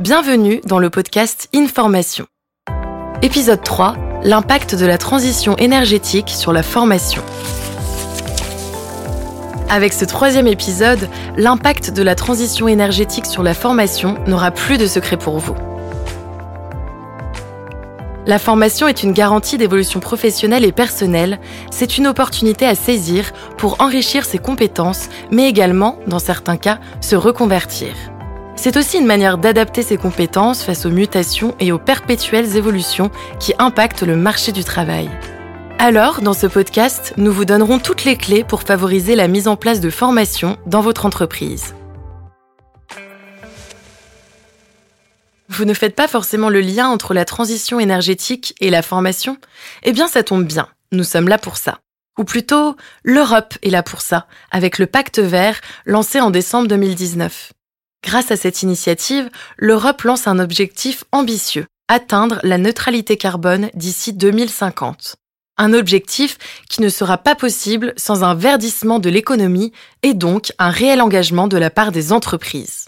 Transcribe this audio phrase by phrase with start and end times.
[0.00, 2.26] Bienvenue dans le podcast Information.
[3.22, 7.22] Épisode 3, l'impact de la transition énergétique sur la formation.
[9.70, 14.86] Avec ce troisième épisode, l'impact de la transition énergétique sur la formation n'aura plus de
[14.86, 15.54] secret pour vous.
[18.24, 21.40] La formation est une garantie d'évolution professionnelle et personnelle.
[21.72, 27.16] C'est une opportunité à saisir pour enrichir ses compétences, mais également, dans certains cas, se
[27.16, 27.94] reconvertir.
[28.54, 33.54] C'est aussi une manière d'adapter ses compétences face aux mutations et aux perpétuelles évolutions qui
[33.58, 35.10] impactent le marché du travail.
[35.80, 39.56] Alors, dans ce podcast, nous vous donnerons toutes les clés pour favoriser la mise en
[39.56, 41.74] place de formations dans votre entreprise.
[45.54, 49.36] Vous ne faites pas forcément le lien entre la transition énergétique et la formation
[49.82, 51.80] Eh bien, ça tombe bien, nous sommes là pour ça.
[52.18, 57.52] Ou plutôt, l'Europe est là pour ça, avec le pacte vert lancé en décembre 2019.
[58.02, 59.28] Grâce à cette initiative,
[59.58, 65.16] l'Europe lance un objectif ambitieux, atteindre la neutralité carbone d'ici 2050.
[65.58, 66.38] Un objectif
[66.70, 69.72] qui ne sera pas possible sans un verdissement de l'économie
[70.02, 72.81] et donc un réel engagement de la part des entreprises.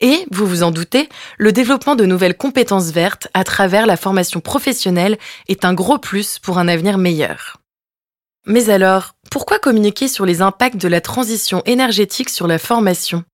[0.00, 4.40] Et, vous vous en doutez, le développement de nouvelles compétences vertes à travers la formation
[4.40, 7.58] professionnelle est un gros plus pour un avenir meilleur.
[8.46, 13.24] Mais alors, pourquoi communiquer sur les impacts de la transition énergétique sur la formation?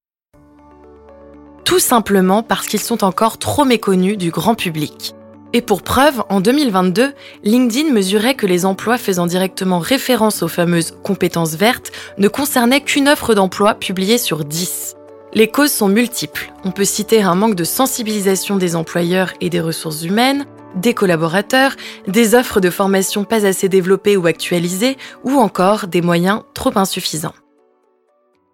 [1.64, 5.14] Tout simplement parce qu'ils sont encore trop méconnus du grand public.
[5.52, 10.96] Et pour preuve, en 2022, LinkedIn mesurait que les emplois faisant directement référence aux fameuses
[11.02, 14.94] compétences vertes ne concernaient qu'une offre d'emploi publiée sur 10.
[15.32, 16.52] Les causes sont multiples.
[16.64, 21.76] On peut citer un manque de sensibilisation des employeurs et des ressources humaines, des collaborateurs,
[22.08, 27.34] des offres de formation pas assez développées ou actualisées, ou encore des moyens trop insuffisants.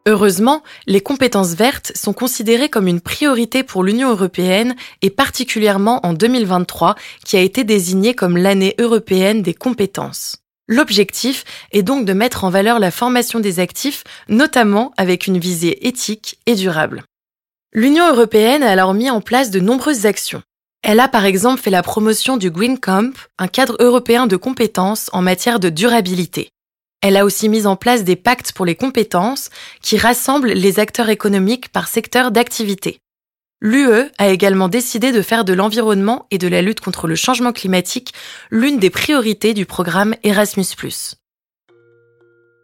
[0.06, 6.12] Heureusement, les compétences vertes sont considérées comme une priorité pour l'Union européenne et particulièrement en
[6.12, 10.45] 2023 qui a été désignée comme l'année européenne des compétences.
[10.68, 15.86] L'objectif est donc de mettre en valeur la formation des actifs, notamment avec une visée
[15.86, 17.04] éthique et durable.
[17.72, 20.42] L'Union européenne a alors mis en place de nombreuses actions.
[20.82, 25.10] Elle a par exemple fait la promotion du Green Camp, un cadre européen de compétences
[25.12, 26.50] en matière de durabilité.
[27.00, 29.50] Elle a aussi mis en place des pactes pour les compétences
[29.82, 32.98] qui rassemblent les acteurs économiques par secteur d'activité.
[33.62, 37.52] L'UE a également décidé de faire de l'environnement et de la lutte contre le changement
[37.52, 38.12] climatique
[38.50, 40.62] l'une des priorités du programme Erasmus⁇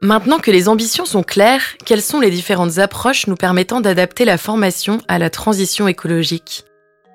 [0.03, 4.37] Maintenant que les ambitions sont claires, quelles sont les différentes approches nous permettant d'adapter la
[4.37, 6.65] formation à la transition écologique?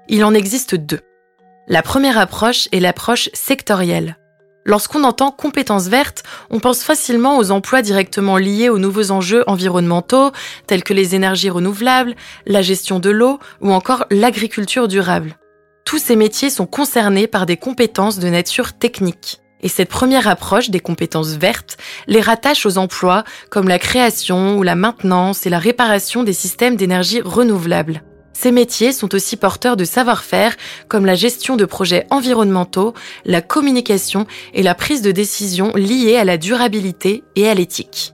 [0.07, 1.01] Il en existe deux.
[1.67, 4.17] La première approche est l'approche sectorielle.
[4.67, 10.31] Lorsqu'on entend compétences vertes, on pense facilement aux emplois directement liés aux nouveaux enjeux environnementaux,
[10.67, 15.37] tels que les énergies renouvelables, la gestion de l'eau ou encore l'agriculture durable.
[15.85, 19.39] Tous ces métiers sont concernés par des compétences de nature technique.
[19.61, 24.63] Et cette première approche des compétences vertes les rattache aux emplois comme la création ou
[24.63, 28.03] la maintenance et la réparation des systèmes d'énergie renouvelables.
[28.39, 30.55] Ces métiers sont aussi porteurs de savoir-faire
[30.89, 32.93] comme la gestion de projets environnementaux,
[33.25, 38.13] la communication et la prise de décision liées à la durabilité et à l'éthique.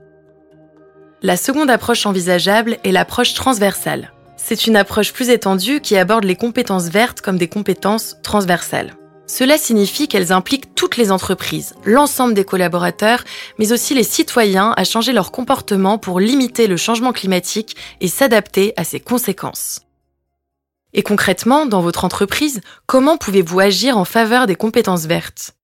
[1.20, 4.14] La seconde approche envisageable est l'approche transversale.
[4.38, 8.94] C'est une approche plus étendue qui aborde les compétences vertes comme des compétences transversales.
[9.26, 13.24] Cela signifie qu'elles impliquent toutes les entreprises, l'ensemble des collaborateurs,
[13.58, 18.72] mais aussi les citoyens à changer leur comportement pour limiter le changement climatique et s'adapter
[18.78, 19.84] à ses conséquences.
[20.94, 25.54] Et concrètement, dans votre entreprise, comment pouvez-vous agir en faveur des compétences vertes?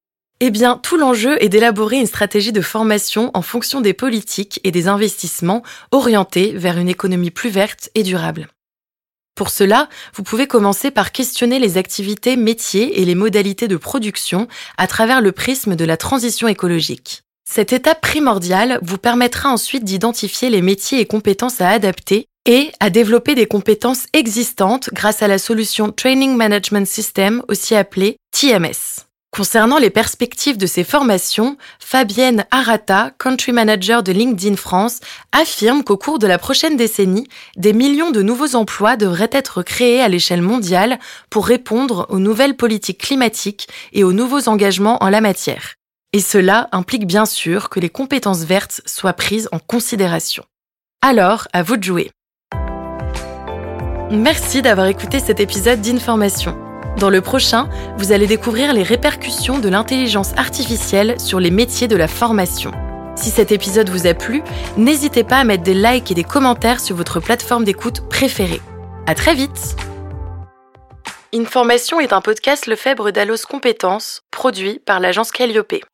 [0.40, 4.72] Eh bien, tout l'enjeu est d'élaborer une stratégie de formation en fonction des politiques et
[4.72, 8.48] des investissements orientés vers une économie plus verte et durable.
[9.36, 14.48] Pour cela, vous pouvez commencer par questionner les activités, métiers et les modalités de production
[14.78, 17.22] à travers le prisme de la transition écologique.
[17.48, 22.90] Cette étape primordiale vous permettra ensuite d'identifier les métiers et compétences à adapter et à
[22.90, 29.06] développer des compétences existantes grâce à la solution Training Management System, aussi appelée TMS.
[29.32, 34.98] Concernant les perspectives de ces formations, Fabienne Arata, Country Manager de LinkedIn France,
[35.30, 40.00] affirme qu'au cours de la prochaine décennie, des millions de nouveaux emplois devraient être créés
[40.00, 40.98] à l'échelle mondiale
[41.30, 45.74] pour répondre aux nouvelles politiques climatiques et aux nouveaux engagements en la matière.
[46.12, 50.44] Et cela implique bien sûr que les compétences vertes soient prises en considération.
[51.02, 52.10] Alors, à vous de jouer.
[54.10, 56.58] Merci d'avoir écouté cet épisode d'Information.
[56.98, 61.94] Dans le prochain, vous allez découvrir les répercussions de l'intelligence artificielle sur les métiers de
[61.94, 62.72] la formation.
[63.14, 64.42] Si cet épisode vous a plu,
[64.76, 68.60] n'hésitez pas à mettre des likes et des commentaires sur votre plateforme d'écoute préférée.
[69.06, 69.76] À très vite
[71.32, 75.84] Information est un podcast Lefebvre d'Allos Compétences, produit par l'agence Calliope.